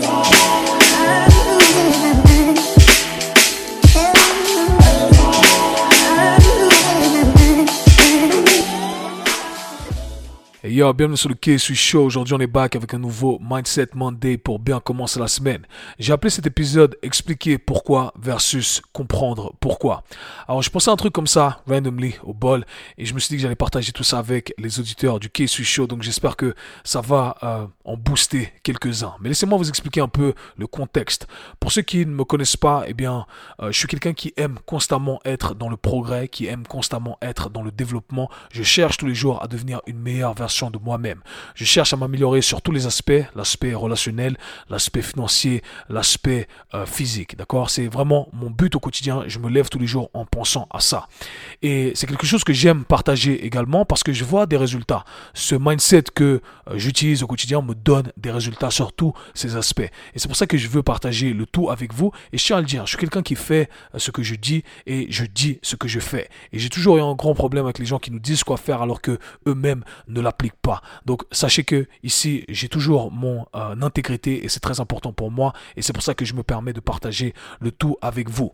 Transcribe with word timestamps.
today. 0.00 0.25
Yo, 10.68 10.92
bienvenue 10.92 11.16
sur 11.16 11.28
le 11.28 11.36
KSU 11.36 11.76
Show. 11.76 12.04
Aujourd'hui, 12.04 12.34
on 12.34 12.40
est 12.40 12.46
back 12.46 12.74
avec 12.74 12.92
un 12.92 12.98
nouveau 12.98 13.38
Mindset 13.40 13.88
Monday 13.94 14.36
pour 14.36 14.58
bien 14.58 14.80
commencer 14.80 15.20
la 15.20 15.28
semaine. 15.28 15.64
J'ai 15.98 16.12
appelé 16.12 16.30
cet 16.30 16.46
épisode 16.46 16.96
Expliquer 17.02 17.58
pourquoi 17.58 18.12
versus 18.20 18.82
comprendre 18.92 19.54
pourquoi. 19.60 20.02
Alors, 20.48 20.62
je 20.62 20.70
pensais 20.70 20.90
à 20.90 20.92
un 20.92 20.96
truc 20.96 21.12
comme 21.12 21.28
ça, 21.28 21.60
randomly, 21.68 22.16
au 22.24 22.34
bol, 22.34 22.64
et 22.98 23.04
je 23.04 23.14
me 23.14 23.20
suis 23.20 23.28
dit 23.28 23.36
que 23.36 23.42
j'allais 23.42 23.54
partager 23.54 23.92
tout 23.92 24.02
ça 24.02 24.18
avec 24.18 24.54
les 24.58 24.80
auditeurs 24.80 25.20
du 25.20 25.30
KSU 25.30 25.62
Show. 25.62 25.86
Donc, 25.86 26.02
j'espère 26.02 26.36
que 26.36 26.54
ça 26.82 27.00
va 27.00 27.36
euh, 27.42 27.66
en 27.84 27.96
booster 27.96 28.52
quelques-uns. 28.64 29.14
Mais 29.20 29.28
laissez-moi 29.28 29.58
vous 29.58 29.68
expliquer 29.68 30.00
un 30.00 30.08
peu 30.08 30.34
le 30.56 30.66
contexte. 30.66 31.28
Pour 31.60 31.70
ceux 31.70 31.82
qui 31.82 32.04
ne 32.04 32.12
me 32.12 32.24
connaissent 32.24 32.56
pas, 32.56 32.84
eh 32.88 32.94
bien, 32.94 33.26
euh, 33.60 33.70
je 33.70 33.78
suis 33.78 33.88
quelqu'un 33.88 34.14
qui 34.14 34.32
aime 34.36 34.58
constamment 34.66 35.20
être 35.24 35.54
dans 35.54 35.68
le 35.68 35.76
progrès, 35.76 36.26
qui 36.26 36.46
aime 36.46 36.66
constamment 36.66 37.18
être 37.22 37.50
dans 37.50 37.62
le 37.62 37.70
développement. 37.70 38.28
Je 38.50 38.64
cherche 38.64 38.96
tous 38.96 39.06
les 39.06 39.14
jours 39.14 39.42
à 39.42 39.46
devenir 39.46 39.80
une 39.86 39.98
meilleure 39.98 40.34
version 40.34 40.55
de 40.64 40.78
moi-même. 40.78 41.20
Je 41.54 41.64
cherche 41.64 41.92
à 41.92 41.96
m'améliorer 41.96 42.42
sur 42.42 42.62
tous 42.62 42.72
les 42.72 42.86
aspects, 42.86 43.12
l'aspect 43.34 43.74
relationnel, 43.74 44.36
l'aspect 44.70 45.02
financier, 45.02 45.62
l'aspect 45.88 46.48
euh, 46.74 46.86
physique. 46.86 47.36
D'accord? 47.36 47.70
C'est 47.70 47.86
vraiment 47.86 48.28
mon 48.32 48.50
but 48.50 48.74
au 48.74 48.80
quotidien. 48.80 49.24
Je 49.26 49.38
me 49.38 49.50
lève 49.50 49.68
tous 49.68 49.78
les 49.78 49.86
jours 49.86 50.10
en 50.14 50.24
pensant 50.24 50.66
à 50.70 50.80
ça. 50.80 51.08
Et 51.62 51.92
c'est 51.94 52.06
quelque 52.06 52.26
chose 52.26 52.44
que 52.44 52.52
j'aime 52.52 52.84
partager 52.84 53.44
également 53.44 53.84
parce 53.84 54.02
que 54.02 54.12
je 54.12 54.24
vois 54.24 54.46
des 54.46 54.56
résultats. 54.56 55.04
Ce 55.34 55.54
mindset 55.54 56.04
que 56.14 56.40
euh, 56.68 56.78
j'utilise 56.78 57.22
au 57.22 57.26
quotidien 57.26 57.60
me 57.62 57.74
donne 57.74 58.12
des 58.16 58.30
résultats 58.30 58.70
sur 58.70 58.92
tous 58.92 59.12
ces 59.34 59.56
aspects. 59.56 59.80
Et 59.80 60.18
c'est 60.18 60.28
pour 60.28 60.36
ça 60.36 60.46
que 60.46 60.56
je 60.56 60.68
veux 60.68 60.82
partager 60.82 61.32
le 61.32 61.46
tout 61.46 61.70
avec 61.70 61.92
vous. 61.92 62.12
Et 62.32 62.38
je 62.38 62.44
tiens 62.44 62.56
à 62.56 62.60
le 62.60 62.66
dire, 62.66 62.86
je 62.86 62.90
suis 62.90 62.98
quelqu'un 62.98 63.22
qui 63.22 63.34
fait 63.34 63.68
euh, 63.94 63.98
ce 63.98 64.10
que 64.10 64.22
je 64.22 64.34
dis 64.34 64.62
et 64.86 65.06
je 65.10 65.24
dis 65.24 65.58
ce 65.62 65.76
que 65.76 65.88
je 65.88 66.00
fais. 66.00 66.28
Et 66.52 66.58
j'ai 66.58 66.70
toujours 66.70 66.98
eu 66.98 67.00
un 67.00 67.14
grand 67.14 67.34
problème 67.34 67.64
avec 67.64 67.78
les 67.78 67.86
gens 67.86 67.98
qui 67.98 68.10
nous 68.10 68.18
disent 68.18 68.44
quoi 68.44 68.56
faire 68.56 68.82
alors 68.82 69.00
que 69.00 69.18
eux-mêmes 69.46 69.84
ne 70.08 70.20
l'appliquent 70.20 70.45
pas. 70.50 70.82
Donc 71.04 71.22
sachez 71.32 71.64
que 71.64 71.86
ici 72.02 72.44
j'ai 72.48 72.68
toujours 72.68 73.10
mon 73.10 73.46
euh, 73.54 73.80
intégrité 73.82 74.44
et 74.44 74.48
c'est 74.48 74.60
très 74.60 74.80
important 74.80 75.12
pour 75.12 75.30
moi 75.30 75.52
et 75.76 75.82
c'est 75.82 75.92
pour 75.92 76.02
ça 76.02 76.14
que 76.14 76.24
je 76.24 76.34
me 76.34 76.42
permets 76.42 76.72
de 76.72 76.80
partager 76.80 77.34
le 77.60 77.72
tout 77.72 77.96
avec 78.02 78.28
vous. 78.28 78.52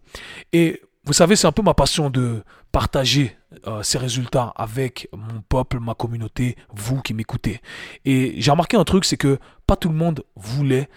Et 0.52 0.82
vous 1.04 1.12
savez, 1.12 1.34
c'est 1.34 1.48
un 1.48 1.52
peu 1.52 1.62
ma 1.62 1.74
passion 1.74 2.10
de 2.10 2.44
partager 2.70 3.36
euh, 3.66 3.82
ces 3.82 3.98
résultats 3.98 4.52
avec 4.54 5.08
mon 5.12 5.40
peuple, 5.40 5.80
ma 5.80 5.94
communauté, 5.94 6.56
vous 6.72 7.02
qui 7.02 7.12
m'écoutez. 7.12 7.60
Et 8.04 8.34
j'ai 8.40 8.50
remarqué 8.52 8.76
un 8.76 8.84
truc, 8.84 9.04
c'est 9.04 9.16
que 9.16 9.38
pas 9.66 9.74
tout 9.74 9.88
le 9.88 9.96
monde 9.96 10.24
voulait 10.36 10.88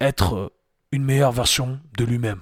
être 0.00 0.52
une 0.92 1.04
meilleure 1.04 1.32
version 1.32 1.78
de 1.98 2.04
lui-même. 2.04 2.40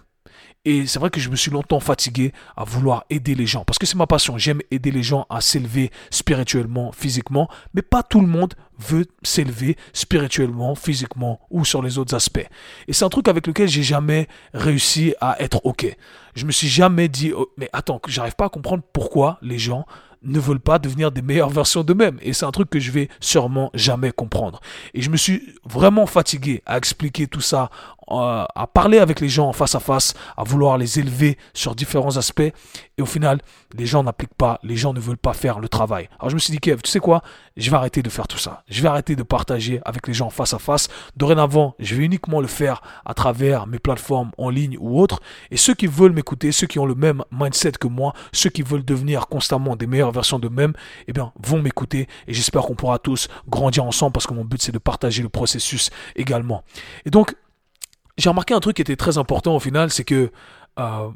Et 0.71 0.87
c'est 0.87 0.99
vrai 0.99 1.09
que 1.09 1.19
je 1.19 1.31
me 1.31 1.37
suis 1.37 1.51
longtemps 1.51 1.81
fatigué 1.81 2.35
à 2.55 2.63
vouloir 2.63 3.07
aider 3.09 3.35
les 3.35 3.47
gens. 3.47 3.65
Parce 3.65 3.79
que 3.79 3.87
c'est 3.87 3.97
ma 3.97 4.07
passion. 4.07 4.37
J'aime 4.37 4.61
aider 4.71 4.91
les 4.91 5.03
gens 5.03 5.25
à 5.31 5.41
s'élever 5.41 5.91
spirituellement, 6.11 6.93
physiquement. 6.93 7.49
Mais 7.73 7.81
pas 7.81 8.03
tout 8.03 8.21
le 8.21 8.27
monde 8.27 8.53
veut 8.79 9.07
s'élever 9.23 9.79
spirituellement, 9.95 10.75
physiquement 10.75 11.41
ou 11.49 11.65
sur 11.65 11.81
les 11.81 11.97
autres 11.97 12.15
aspects. 12.15 12.47
Et 12.87 12.93
c'est 12.93 13.07
un 13.07 13.09
truc 13.09 13.29
avec 13.29 13.47
lequel 13.47 13.67
j'ai 13.67 13.83
jamais 13.83 14.29
réussi 14.53 15.15
à 15.23 15.41
être 15.43 15.65
OK. 15.65 15.87
Je 16.35 16.45
me 16.45 16.53
suis 16.53 16.69
jamais 16.69 17.09
dit, 17.09 17.33
oh, 17.33 17.49
mais 17.57 17.71
attends, 17.73 17.99
j'arrive 18.07 18.37
pas 18.37 18.45
à 18.45 18.51
comprendre 18.51 18.83
pourquoi 18.93 19.39
les 19.41 19.59
gens 19.59 19.87
ne 20.23 20.39
veulent 20.39 20.61
pas 20.61 20.79
devenir 20.79 21.13
des 21.13 21.23
meilleures 21.23 21.51
versions 21.51 21.83
d'eux-mêmes. 21.83 22.19
Et 22.23 22.33
c'est 22.33 22.45
un 22.45 22.51
truc 22.51 22.71
que 22.71 22.81
je 22.81 22.91
vais 22.91 23.09
sûrement 23.21 23.71
jamais 23.75 24.11
comprendre. 24.11 24.61
Et 24.95 25.03
je 25.03 25.11
me 25.11 25.17
suis 25.17 25.55
vraiment 25.65 26.07
fatigué 26.07 26.63
à 26.67 26.77
expliquer 26.77 27.27
tout 27.27 27.41
ça, 27.41 27.71
euh, 28.11 28.45
à 28.55 28.67
parler 28.67 28.98
avec 28.98 29.20
les 29.20 29.28
gens 29.28 29.48
en 29.48 29.53
face 29.53 29.75
à 29.75 29.81
face, 29.81 30.14
à 30.37 30.45
vouloir 30.45 30.78
les 30.78 30.98
élever 30.98 31.37
sur 31.55 31.75
différents 31.75 32.17
aspects. 32.17 32.41
Et 32.41 33.03
au 33.03 33.06
final, 33.06 33.41
les 33.77 33.87
gens 33.87 34.03
n'appliquent 34.03 34.34
pas, 34.34 34.59
les 34.62 34.77
gens 34.77 34.93
ne 34.93 35.00
veulent 35.00 35.19
pas 35.19 35.34
faire 35.34 35.60
le 35.60 35.69
travail. 35.69 36.09
Alors 36.19 36.31
je 36.31 36.34
me 36.34 36.41
suis 36.41 36.53
dit, 36.53 36.59
Kev, 36.59 36.81
tu 36.83 36.91
sais 36.91 37.00
quoi? 37.00 37.22
Je 37.56 37.71
vais 37.71 37.77
arrêter 37.77 38.03
de 38.03 38.10
faire 38.10 38.27
tout 38.27 38.38
ça. 38.38 38.62
Je 38.69 38.83
vais 38.83 38.88
arrêter 38.88 39.15
de 39.16 39.22
partager 39.22 39.81
avec 39.84 40.06
les 40.06 40.15
gens 40.15 40.31
face 40.31 40.55
à 40.55 40.59
face. 40.59 40.88
Dorénavant, 41.16 41.75
je 41.78 41.94
vais 41.94 42.05
uniquement 42.05 42.41
le 42.41 42.47
faire 42.47 42.83
à 43.05 43.15
travers 43.15 43.66
mes 43.66 43.78
plateformes 43.78 44.31
en 44.38 44.50
ligne 44.50 44.77
ou 44.81 45.00
autres. 45.00 45.21
Et 45.50 45.56
ceux 45.56 45.75
qui 45.75 45.87
veulent 45.87 46.12
m'écouter, 46.12 46.53
ceux 46.53 46.66
qui 46.66 46.78
ont 46.78 46.87
le 46.87 46.94
même 46.94 47.22
mindset 47.31 47.72
que 47.72 47.88
moi, 47.88 48.15
ceux 48.33 48.50
qui 48.50 48.62
veulent 48.62 48.84
devenir 48.84 49.28
constamment 49.28 49.77
des 49.77 49.87
meilleures 49.87 50.12
versions 50.12 50.38
d'eux-mêmes, 50.38 50.72
eh 51.06 51.12
bien, 51.12 51.33
vont 51.43 51.60
m'écouter. 51.60 52.09
Et 52.27 52.34
j'espère 52.34 52.62
qu'on 52.62 52.75
pourra 52.75 52.99
tous 52.99 53.28
grandir 53.49 53.84
ensemble 53.84 54.12
parce 54.12 54.27
que 54.27 54.34
mon 54.34 54.44
but, 54.44 54.62
c'est 54.62 54.72
de 54.72 54.78
partager 54.78 55.22
le 55.22 55.28
processus 55.28 55.91
également. 56.16 56.62
Et 57.04 57.10
donc, 57.10 57.34
j'ai 58.19 58.29
remarqué 58.29 58.53
un 58.53 58.61
truc 58.61 58.77
qui 58.77 58.83
était 58.83 58.97
très 58.97 59.17
important 59.17 59.56
au 59.56 59.61
final, 59.61 59.91
c'est 59.91 60.05
que 60.05 60.31
euh, 60.79 61.11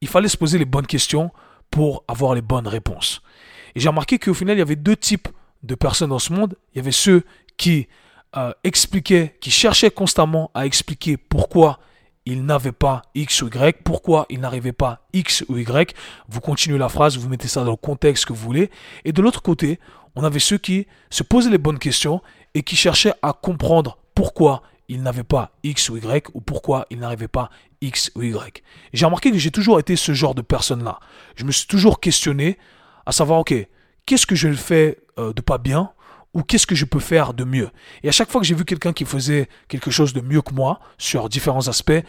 il 0.00 0.08
fallait 0.08 0.28
se 0.28 0.36
poser 0.36 0.58
les 0.58 0.64
bonnes 0.64 0.86
questions 0.86 1.30
pour 1.70 2.02
avoir 2.08 2.34
les 2.34 2.42
bonnes 2.42 2.66
réponses. 2.66 3.22
Et 3.74 3.80
j'ai 3.80 3.88
remarqué 3.88 4.18
qu'au 4.18 4.34
final, 4.34 4.56
il 4.56 4.58
y 4.58 4.62
avait 4.62 4.76
deux 4.76 4.96
types 4.96 5.28
de 5.62 5.74
personnes 5.74 6.10
dans 6.10 6.18
ce 6.18 6.32
monde. 6.32 6.56
Il 6.72 6.78
y 6.78 6.80
avait 6.80 6.92
ceux 6.92 7.22
qui 7.56 7.88
euh, 8.36 8.52
expliquaient, 8.64 9.36
qui 9.40 9.50
cherchaient 9.50 9.90
constamment 9.90 10.50
à 10.54 10.66
expliquer 10.66 11.16
pourquoi 11.16 11.78
ils 12.26 12.44
n'avaient 12.44 12.72
pas 12.72 13.02
X 13.14 13.42
ou 13.42 13.48
Y, 13.48 13.82
pourquoi 13.84 14.26
ils 14.30 14.40
n'arrivaient 14.40 14.72
pas 14.72 15.06
X 15.12 15.44
ou 15.48 15.58
Y. 15.58 15.94
Vous 16.28 16.40
continuez 16.40 16.78
la 16.78 16.88
phrase, 16.88 17.18
vous 17.18 17.28
mettez 17.28 17.48
ça 17.48 17.64
dans 17.64 17.72
le 17.72 17.76
contexte 17.76 18.24
que 18.24 18.32
vous 18.32 18.42
voulez. 18.42 18.70
Et 19.04 19.12
de 19.12 19.22
l'autre 19.22 19.42
côté, 19.42 19.78
on 20.16 20.24
avait 20.24 20.38
ceux 20.38 20.58
qui 20.58 20.86
se 21.10 21.22
posaient 21.22 21.50
les 21.50 21.58
bonnes 21.58 21.78
questions 21.78 22.20
et 22.54 22.62
qui 22.62 22.76
cherchaient 22.76 23.14
à 23.22 23.32
comprendre 23.32 23.98
pourquoi 24.14 24.62
ils 24.90 25.02
n'avaient 25.02 25.24
pas 25.24 25.52
X 25.62 25.88
ou 25.88 25.96
Y 25.96 26.28
ou 26.34 26.40
pourquoi 26.40 26.86
ils 26.90 26.98
n'arrivaient 26.98 27.28
pas 27.28 27.48
X 27.80 28.10
ou 28.16 28.22
Y. 28.22 28.62
J'ai 28.92 29.04
remarqué 29.06 29.30
que 29.30 29.38
j'ai 29.38 29.52
toujours 29.52 29.78
été 29.78 29.94
ce 29.94 30.12
genre 30.12 30.34
de 30.34 30.42
personne-là. 30.42 30.98
Je 31.36 31.44
me 31.44 31.52
suis 31.52 31.68
toujours 31.68 32.00
questionné 32.00 32.58
à 33.06 33.12
savoir, 33.12 33.38
ok, 33.38 33.54
qu'est-ce 34.04 34.26
que 34.26 34.34
je 34.34 34.52
fais 34.52 34.98
euh, 35.18 35.32
de 35.32 35.40
pas 35.40 35.58
bien 35.58 35.92
ou 36.34 36.42
qu'est-ce 36.42 36.66
que 36.66 36.74
je 36.74 36.84
peux 36.84 36.98
faire 36.98 37.34
de 37.34 37.44
mieux? 37.44 37.70
Et 38.02 38.08
à 38.08 38.12
chaque 38.12 38.30
fois 38.30 38.40
que 38.40 38.46
j'ai 38.46 38.54
vu 38.54 38.64
quelqu'un 38.64 38.92
qui 38.92 39.04
faisait 39.04 39.48
quelque 39.68 39.92
chose 39.92 40.12
de 40.12 40.20
mieux 40.20 40.42
que 40.42 40.52
moi 40.52 40.80
sur 40.98 41.28
différents 41.28 41.68
aspects, 41.68 42.02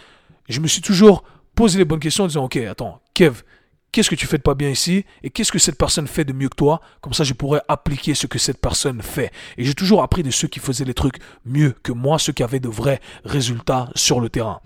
je 0.50 0.59
me 0.59 0.68
suis 0.68 0.81
toujours 0.81 1.24
posé 1.53 1.78
les 1.78 1.86
bonnes 1.86 2.00
questions 2.00 2.24
en 2.24 2.28
disant, 2.28 2.46
ok, 2.46 2.58
attends, 2.58 3.00
Kev, 3.14 3.44
qu'est-ce 3.91 4.09
que 4.09 4.16
tu 4.16 4.28
fais 4.28 4.38
de 4.38 4.44
pas 4.44 4.56
bien 4.56 4.69
ici 4.69 5.06
et 5.24 5.29
qu'est-ce 5.29 5.52
que 5.52 5.59
cette 5.59 5.78
personne 5.78 6.07
fait 6.07 6.25
de 6.25 6.34
mieux 6.34 6.50
que 6.50 6.56
toi? 6.56 6.81
Comme 7.02 7.13
ça, 7.13 7.24
je 7.24 7.34
pourrais 7.34 7.62
appliquer 7.68 8.16
ce 8.16 8.28
que 8.28 8.40
cette 8.40 8.59
personne 8.59 9.02
fait. 9.02 9.31
Et 9.57 9.66
j'ai 9.66 9.74
toujours 9.74 10.03
appris 10.03 10.24
de 10.24 10.31
ceux 10.31 10.47
qui 10.47 10.59
faisaient 10.59 10.85
les 10.85 10.94
trucs 10.94 11.18
mieux 11.46 11.75
que 11.84 11.91
moi, 11.91 12.19
ceux 12.19 12.34
qui 12.34 12.44
avaient 12.44 12.59
de 12.59 12.69
vrais 12.69 13.02
résultats 13.25 13.90
sur 13.96 14.19
le 14.19 14.29
terrain. 14.29 14.62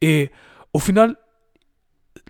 Et 0.00 0.30
au 0.72 0.78
final, 0.78 1.16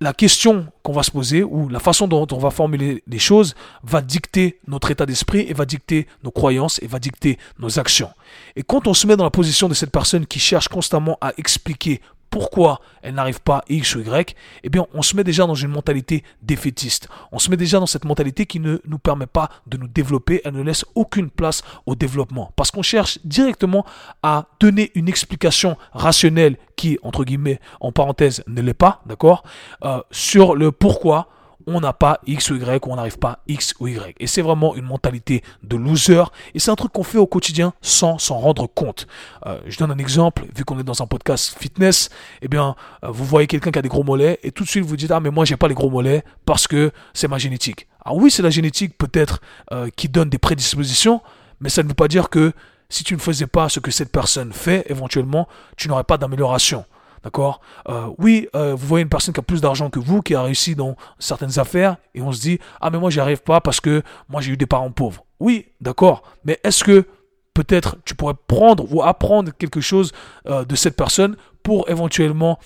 la 0.00 0.14
question 0.14 0.66
qu'on 0.82 0.92
va 0.92 1.02
se 1.02 1.10
poser 1.10 1.42
ou 1.42 1.68
la 1.68 1.78
façon 1.78 2.08
dont 2.08 2.26
on 2.32 2.38
va 2.38 2.50
formuler 2.50 3.02
les 3.06 3.18
choses 3.18 3.54
va 3.82 4.00
dicter 4.00 4.58
notre 4.66 4.90
état 4.90 5.04
d'esprit 5.04 5.40
et 5.48 5.52
va 5.52 5.66
dicter 5.66 6.06
nos 6.24 6.30
croyances 6.30 6.80
et 6.82 6.86
va 6.86 6.98
dicter 6.98 7.38
nos 7.58 7.78
actions. 7.78 8.10
Et 8.56 8.62
quand 8.62 8.86
on 8.86 8.94
se 8.94 9.06
met 9.06 9.16
dans 9.16 9.24
la 9.24 9.30
position 9.30 9.68
de 9.68 9.74
cette 9.74 9.90
personne 9.90 10.26
qui 10.26 10.38
cherche 10.38 10.68
constamment 10.68 11.18
à 11.20 11.32
expliquer 11.36 12.00
pourquoi 12.30 12.80
elle 13.02 13.14
n'arrive 13.14 13.40
pas 13.40 13.62
X 13.68 13.96
ou 13.96 14.00
Y, 14.00 14.36
eh 14.62 14.68
bien, 14.68 14.86
on 14.94 15.02
se 15.02 15.16
met 15.16 15.24
déjà 15.24 15.46
dans 15.46 15.54
une 15.54 15.70
mentalité 15.70 16.22
défaitiste. 16.42 17.08
On 17.32 17.38
se 17.38 17.50
met 17.50 17.56
déjà 17.56 17.80
dans 17.80 17.86
cette 17.86 18.04
mentalité 18.04 18.46
qui 18.46 18.60
ne 18.60 18.78
nous 18.86 18.98
permet 18.98 19.26
pas 19.26 19.50
de 19.66 19.76
nous 19.76 19.88
développer, 19.88 20.40
elle 20.44 20.54
ne 20.54 20.62
laisse 20.62 20.84
aucune 20.94 21.30
place 21.30 21.62
au 21.86 21.94
développement. 21.94 22.52
Parce 22.56 22.70
qu'on 22.70 22.82
cherche 22.82 23.18
directement 23.24 23.84
à 24.22 24.46
donner 24.60 24.92
une 24.94 25.08
explication 25.08 25.76
rationnelle 25.92 26.56
qui, 26.76 26.98
entre 27.02 27.24
guillemets, 27.24 27.60
en 27.80 27.92
parenthèse, 27.92 28.42
ne 28.46 28.62
l'est 28.62 28.74
pas, 28.74 29.02
d'accord, 29.06 29.42
euh, 29.84 30.00
sur 30.10 30.54
le 30.54 30.72
pourquoi 30.72 31.28
on 31.76 31.80
n'a 31.80 31.92
pas 31.92 32.20
X 32.26 32.50
ou 32.50 32.56
Y 32.56 32.86
on 32.86 32.96
n'arrive 32.96 33.18
pas 33.18 33.40
X 33.46 33.74
ou 33.80 33.88
Y. 33.88 34.14
Et 34.18 34.26
c'est 34.26 34.42
vraiment 34.42 34.74
une 34.74 34.84
mentalité 34.84 35.42
de 35.62 35.76
loser. 35.76 36.24
Et 36.54 36.58
c'est 36.58 36.70
un 36.70 36.76
truc 36.76 36.92
qu'on 36.92 37.02
fait 37.02 37.18
au 37.18 37.26
quotidien 37.26 37.72
sans 37.80 38.18
s'en 38.18 38.38
rendre 38.38 38.66
compte. 38.66 39.06
Euh, 39.46 39.60
je 39.66 39.78
donne 39.78 39.90
un 39.90 39.98
exemple, 39.98 40.44
vu 40.54 40.64
qu'on 40.64 40.78
est 40.78 40.84
dans 40.84 41.02
un 41.02 41.06
podcast 41.06 41.56
fitness, 41.58 42.10
eh 42.42 42.48
bien, 42.48 42.74
euh, 43.04 43.08
vous 43.10 43.24
voyez 43.24 43.46
quelqu'un 43.46 43.70
qui 43.70 43.78
a 43.78 43.82
des 43.82 43.88
gros 43.88 44.04
mollets 44.04 44.38
et 44.42 44.52
tout 44.52 44.64
de 44.64 44.68
suite 44.68 44.84
vous 44.84 44.96
dites, 44.96 45.10
ah 45.10 45.20
mais 45.20 45.30
moi 45.30 45.44
j'ai 45.44 45.56
pas 45.56 45.68
les 45.68 45.74
gros 45.74 45.90
mollets 45.90 46.24
parce 46.46 46.66
que 46.66 46.90
c'est 47.14 47.28
ma 47.28 47.38
génétique. 47.38 47.86
Ah 48.04 48.14
oui, 48.14 48.30
c'est 48.30 48.42
la 48.42 48.50
génétique 48.50 48.96
peut-être 48.96 49.40
euh, 49.72 49.88
qui 49.94 50.08
donne 50.08 50.30
des 50.30 50.38
prédispositions, 50.38 51.20
mais 51.60 51.68
ça 51.68 51.82
ne 51.82 51.88
veut 51.88 51.94
pas 51.94 52.08
dire 52.08 52.30
que 52.30 52.52
si 52.88 53.04
tu 53.04 53.14
ne 53.14 53.20
faisais 53.20 53.46
pas 53.46 53.68
ce 53.68 53.80
que 53.80 53.90
cette 53.90 54.10
personne 54.10 54.52
fait, 54.52 54.84
éventuellement, 54.88 55.48
tu 55.76 55.88
n'aurais 55.88 56.04
pas 56.04 56.18
d'amélioration. 56.18 56.84
D'accord? 57.22 57.60
Euh, 57.88 58.08
Oui, 58.18 58.48
euh, 58.54 58.74
vous 58.74 58.86
voyez 58.86 59.02
une 59.02 59.08
personne 59.08 59.34
qui 59.34 59.40
a 59.40 59.42
plus 59.42 59.60
d'argent 59.60 59.90
que 59.90 59.98
vous, 59.98 60.22
qui 60.22 60.34
a 60.34 60.42
réussi 60.42 60.74
dans 60.74 60.96
certaines 61.18 61.58
affaires, 61.58 61.96
et 62.14 62.22
on 62.22 62.32
se 62.32 62.40
dit, 62.40 62.58
ah 62.80 62.90
mais 62.90 62.98
moi 62.98 63.10
j'y 63.10 63.20
arrive 63.20 63.42
pas 63.42 63.60
parce 63.60 63.80
que 63.80 64.02
moi 64.28 64.40
j'ai 64.40 64.52
eu 64.52 64.56
des 64.56 64.66
parents 64.66 64.90
pauvres. 64.90 65.24
Oui, 65.38 65.66
d'accord, 65.80 66.22
mais 66.44 66.58
est-ce 66.64 66.84
que 66.84 67.04
peut-être 67.52 67.96
tu 68.04 68.14
pourrais 68.14 68.34
prendre 68.46 68.86
ou 68.92 69.02
apprendre 69.02 69.52
quelque 69.58 69.80
chose 69.80 70.12
euh, 70.46 70.64
de 70.64 70.76
cette 70.76 70.96
personne 70.96 71.36
pour 71.62 71.90
éventuellement 71.90 72.58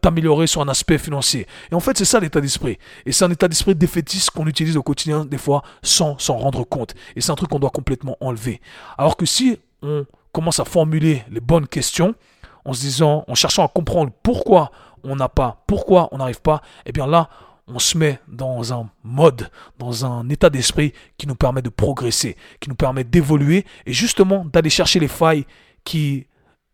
t'améliorer 0.00 0.48
sur 0.48 0.60
un 0.60 0.68
aspect 0.68 0.98
financier? 0.98 1.46
Et 1.70 1.74
en 1.76 1.80
fait, 1.80 1.96
c'est 1.96 2.04
ça 2.04 2.18
l'état 2.18 2.40
d'esprit. 2.40 2.78
Et 3.06 3.12
c'est 3.12 3.24
un 3.24 3.30
état 3.30 3.46
d'esprit 3.46 3.76
défaitiste 3.76 4.30
qu'on 4.30 4.48
utilise 4.48 4.76
au 4.76 4.82
quotidien 4.82 5.24
des 5.24 5.38
fois 5.38 5.62
sans 5.82 6.18
s'en 6.18 6.36
rendre 6.36 6.64
compte. 6.64 6.94
Et 7.14 7.20
c'est 7.20 7.30
un 7.30 7.36
truc 7.36 7.48
qu'on 7.48 7.60
doit 7.60 7.70
complètement 7.70 8.16
enlever. 8.20 8.60
Alors 8.98 9.16
que 9.16 9.24
si 9.24 9.60
on 9.82 10.04
commence 10.32 10.58
à 10.58 10.64
formuler 10.64 11.22
les 11.30 11.40
bonnes 11.40 11.68
questions, 11.68 12.16
en 12.64 12.72
se 12.72 12.80
disant, 12.80 13.24
en 13.28 13.34
cherchant 13.34 13.64
à 13.64 13.68
comprendre 13.68 14.12
pourquoi 14.22 14.70
on 15.04 15.16
n'a 15.16 15.28
pas, 15.28 15.62
pourquoi 15.66 16.08
on 16.12 16.18
n'arrive 16.18 16.40
pas, 16.40 16.62
eh 16.86 16.92
bien 16.92 17.06
là, 17.06 17.28
on 17.66 17.78
se 17.78 17.96
met 17.96 18.18
dans 18.28 18.72
un 18.72 18.90
mode, 19.04 19.50
dans 19.78 20.04
un 20.04 20.28
état 20.28 20.50
d'esprit 20.50 20.92
qui 21.16 21.26
nous 21.26 21.34
permet 21.34 21.62
de 21.62 21.68
progresser, 21.68 22.36
qui 22.58 22.68
nous 22.68 22.74
permet 22.74 23.04
d'évoluer 23.04 23.64
et 23.86 23.92
justement 23.92 24.44
d'aller 24.44 24.70
chercher 24.70 24.98
les 24.98 25.08
failles 25.08 25.46
qui 25.84 26.26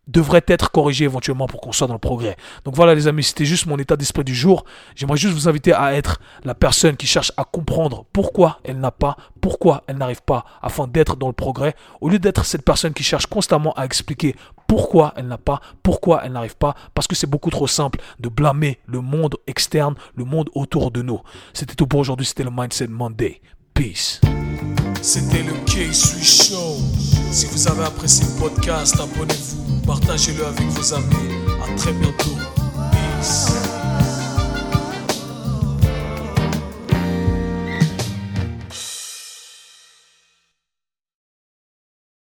devrait 0.07 0.45
être 0.47 0.71
corrigé 0.71 1.05
éventuellement 1.05 1.47
pour 1.47 1.61
qu'on 1.61 1.73
soit 1.73 1.87
dans 1.87 1.95
le 1.95 1.99
progrès. 1.99 2.37
Donc 2.65 2.75
voilà 2.75 2.95
les 2.95 3.09
amis, 3.09 3.25
c'était 3.25 3.45
juste 3.45 3.67
mon 3.67 3.79
état 3.79 3.97
d'esprit 3.97 4.25
du 4.25 4.35
jour. 4.35 4.65
J'aimerais 4.95 5.17
juste 5.17 5.35
vous 5.35 5.49
inviter 5.49 5.73
à 5.73 5.95
être 5.95 6.21
la 6.45 6.55
personne 6.55 6.97
qui 6.97 7.07
cherche 7.07 7.33
à 7.37 7.45
comprendre 7.45 8.05
pourquoi 8.13 8.61
elle 8.65 8.79
n'a 8.79 8.91
pas, 8.91 9.17
pourquoi 9.41 9.83
elle 9.87 9.99
n'arrive 9.99 10.23
pas 10.23 10.45
afin 10.63 10.87
d'être 10.87 11.17
dans 11.17 11.27
le 11.27 11.33
progrès, 11.33 11.75
au 12.01 12.09
lieu 12.09 12.19
d'être 12.19 12.45
cette 12.45 12.65
personne 12.65 12.93
qui 12.93 13.03
cherche 13.03 13.27
constamment 13.27 13.73
à 13.75 13.85
expliquer 13.85 14.37
pourquoi 14.67 15.13
elle 15.17 15.27
n'a 15.27 15.39
pas, 15.39 15.61
pourquoi 15.83 16.23
elle 16.25 16.33
n'arrive 16.33 16.57
pas, 16.57 16.75
parce 16.95 17.07
que 17.07 17.15
c'est 17.15 17.29
beaucoup 17.29 17.51
trop 17.51 17.67
simple 17.67 18.01
de 18.21 18.29
blâmer 18.29 18.79
le 18.87 19.01
monde 19.01 19.37
externe, 19.47 19.95
le 20.15 20.25
monde 20.25 20.51
autour 20.55 20.91
de 20.91 21.03
nous. 21.03 21.21
C'était 21.53 21.75
tout 21.75 21.87
pour 21.87 22.01
aujourd'hui, 22.01 22.27
c'était 22.27 22.45
le 22.45 22.51
Mindset 22.51 22.89
Monday. 22.89 23.41
Peace. 23.75 24.21
C'était 25.03 25.43
le 25.43 25.53
K-Sui 25.65 26.25
Show. 26.25 26.77
Si 27.31 27.47
vous 27.47 27.69
avez 27.69 27.85
apprécié 27.85 28.25
le 28.27 28.41
podcast, 28.41 28.95
abonnez-vous, 28.99 29.81
partagez-le 29.87 30.45
avec 30.47 30.67
vos 30.69 30.95
amis. 30.95 31.15
À 31.63 31.77
très 31.77 31.93
bientôt. 31.93 32.56